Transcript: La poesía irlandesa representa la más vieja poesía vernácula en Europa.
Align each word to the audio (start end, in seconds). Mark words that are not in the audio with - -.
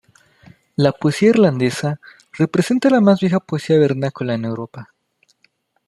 La 0.77 0.93
poesía 0.93 1.29
irlandesa 1.29 1.99
representa 2.33 2.89
la 2.89 2.99
más 3.01 3.19
vieja 3.19 3.39
poesía 3.39 3.77
vernácula 3.77 4.33
en 4.33 4.45
Europa. 4.45 4.95